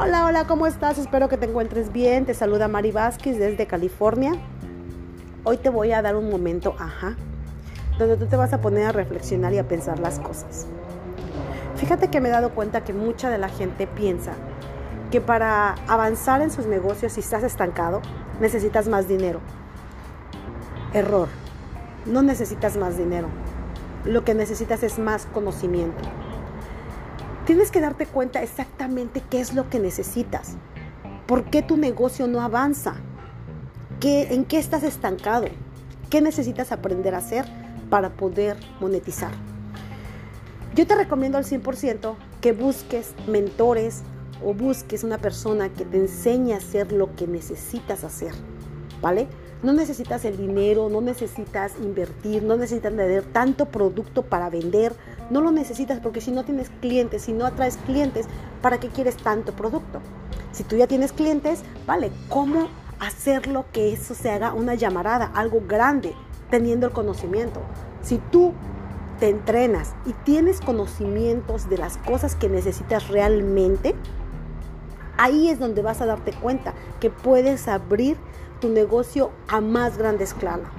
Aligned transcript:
hola, 0.00 0.44
¿cómo 0.46 0.68
estás? 0.68 0.96
Espero 0.96 1.28
que 1.28 1.36
te 1.36 1.46
encuentres 1.46 1.92
bien. 1.92 2.24
Te 2.24 2.32
saluda 2.32 2.68
Mari 2.68 2.92
Vázquez 2.92 3.36
desde 3.36 3.66
California. 3.66 4.32
Hoy 5.42 5.56
te 5.56 5.70
voy 5.70 5.90
a 5.90 6.02
dar 6.02 6.14
un 6.14 6.30
momento, 6.30 6.76
ajá, 6.78 7.16
donde 7.98 8.16
tú 8.16 8.26
te 8.26 8.36
vas 8.36 8.52
a 8.52 8.60
poner 8.60 8.86
a 8.86 8.92
reflexionar 8.92 9.52
y 9.54 9.58
a 9.58 9.66
pensar 9.66 9.98
las 9.98 10.20
cosas. 10.20 10.66
Fíjate 11.74 12.08
que 12.08 12.20
me 12.20 12.28
he 12.28 12.32
dado 12.32 12.50
cuenta 12.50 12.84
que 12.84 12.92
mucha 12.92 13.28
de 13.28 13.38
la 13.38 13.48
gente 13.48 13.88
piensa 13.88 14.34
que 15.10 15.20
para 15.20 15.74
avanzar 15.88 16.42
en 16.42 16.50
sus 16.50 16.66
negocios, 16.66 17.14
si 17.14 17.20
estás 17.20 17.42
estancado, 17.42 18.00
necesitas 18.40 18.86
más 18.86 19.08
dinero. 19.08 19.40
Error. 20.92 21.28
No 22.06 22.22
necesitas 22.22 22.76
más 22.76 22.96
dinero. 22.96 23.28
Lo 24.04 24.22
que 24.24 24.34
necesitas 24.34 24.84
es 24.84 24.98
más 25.00 25.26
conocimiento. 25.26 26.04
Tienes 27.48 27.70
que 27.70 27.80
darte 27.80 28.04
cuenta 28.04 28.42
exactamente 28.42 29.22
qué 29.30 29.40
es 29.40 29.54
lo 29.54 29.70
que 29.70 29.78
necesitas. 29.78 30.58
¿Por 31.26 31.44
qué 31.44 31.62
tu 31.62 31.78
negocio 31.78 32.26
no 32.28 32.42
avanza? 32.42 32.96
¿Qué, 34.00 34.34
¿En 34.34 34.44
qué 34.44 34.58
estás 34.58 34.82
estancado? 34.82 35.46
¿Qué 36.10 36.20
necesitas 36.20 36.72
aprender 36.72 37.14
a 37.14 37.18
hacer 37.18 37.46
para 37.88 38.10
poder 38.10 38.58
monetizar? 38.80 39.30
Yo 40.74 40.86
te 40.86 40.94
recomiendo 40.94 41.38
al 41.38 41.44
100% 41.44 42.16
que 42.42 42.52
busques 42.52 43.14
mentores 43.26 44.02
o 44.44 44.52
busques 44.52 45.02
una 45.02 45.16
persona 45.16 45.70
que 45.70 45.86
te 45.86 45.96
enseñe 45.96 46.52
a 46.52 46.58
hacer 46.58 46.92
lo 46.92 47.16
que 47.16 47.26
necesitas 47.26 48.04
hacer, 48.04 48.34
¿vale? 49.00 49.26
No 49.62 49.72
necesitas 49.72 50.26
el 50.26 50.36
dinero, 50.36 50.90
no 50.90 51.00
necesitas 51.00 51.72
invertir, 51.82 52.42
no 52.42 52.58
necesitas 52.58 52.92
tener 52.92 53.24
tanto 53.24 53.70
producto 53.70 54.22
para 54.22 54.50
vender, 54.50 54.92
no 55.30 55.40
lo 55.40 55.50
necesitas 55.50 56.00
porque 56.00 56.20
si 56.20 56.30
no 56.30 56.44
tienes 56.44 56.70
clientes, 56.80 57.22
si 57.22 57.32
no 57.32 57.46
atraes 57.46 57.76
clientes, 57.86 58.26
¿para 58.62 58.78
qué 58.78 58.88
quieres 58.88 59.16
tanto 59.16 59.52
producto? 59.52 60.00
Si 60.52 60.64
tú 60.64 60.76
ya 60.76 60.86
tienes 60.86 61.12
clientes, 61.12 61.62
vale, 61.86 62.10
¿cómo 62.28 62.68
hacerlo 63.00 63.66
que 63.72 63.92
eso 63.92 64.14
se 64.14 64.30
haga 64.30 64.54
una 64.54 64.74
llamarada, 64.74 65.30
algo 65.34 65.62
grande, 65.66 66.14
teniendo 66.50 66.86
el 66.86 66.92
conocimiento? 66.92 67.60
Si 68.02 68.18
tú 68.30 68.54
te 69.20 69.28
entrenas 69.28 69.94
y 70.06 70.12
tienes 70.12 70.60
conocimientos 70.60 71.68
de 71.68 71.78
las 71.78 71.98
cosas 71.98 72.34
que 72.34 72.48
necesitas 72.48 73.08
realmente, 73.08 73.94
ahí 75.16 75.48
es 75.48 75.58
donde 75.58 75.82
vas 75.82 76.00
a 76.00 76.06
darte 76.06 76.32
cuenta 76.32 76.74
que 77.00 77.10
puedes 77.10 77.68
abrir 77.68 78.16
tu 78.60 78.68
negocio 78.70 79.30
a 79.48 79.60
más 79.60 79.98
grande 79.98 80.24
escala. 80.24 80.70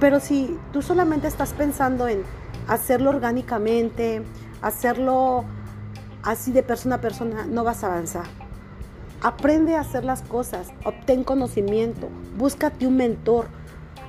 Pero 0.00 0.20
si 0.20 0.58
tú 0.72 0.82
solamente 0.82 1.26
estás 1.26 1.52
pensando 1.52 2.06
en 2.06 2.22
hacerlo 2.68 3.10
orgánicamente, 3.10 4.22
hacerlo 4.62 5.44
así 6.22 6.52
de 6.52 6.62
persona 6.62 6.96
a 6.96 7.00
persona, 7.00 7.46
no 7.46 7.64
vas 7.64 7.82
a 7.82 7.88
avanzar. 7.88 8.26
Aprende 9.20 9.74
a 9.74 9.80
hacer 9.80 10.04
las 10.04 10.22
cosas, 10.22 10.68
obtén 10.84 11.24
conocimiento, 11.24 12.08
búscate 12.36 12.86
un 12.86 12.96
mentor, 12.96 13.48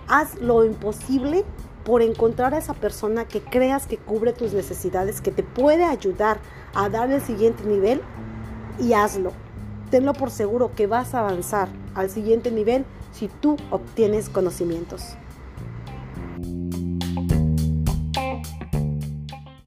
haz 0.08 0.36
lo 0.40 0.64
imposible 0.64 1.46
por 1.84 2.04
encontrar 2.04 2.54
a 2.54 2.60
esa 2.60 2.76
persona 2.76 3.26
que 3.26 3.42
creas 3.42 3.88
que 3.88 3.98
cubre 3.98 4.34
tus 4.34 4.54
necesidades, 4.54 5.22
que 5.22 5.32
te 5.32 5.42
puede 5.42 5.86
ayudar 5.86 6.38
a 6.76 6.90
dar 6.90 7.10
el 7.12 7.22
siguiente 7.22 7.64
nivel 7.64 8.02
y 8.80 8.94
hazlo 8.94 9.34
tenlo 9.90 10.14
por 10.14 10.32
seguro 10.32 10.72
que 10.76 10.88
vas 10.88 11.14
a 11.14 11.20
avanzar 11.20 11.70
al 11.96 12.10
siguiente 12.10 12.52
nivel 12.52 12.86
si 13.12 13.28
tú 13.28 13.58
obtienes 13.72 14.30
conocimientos. 14.30 15.16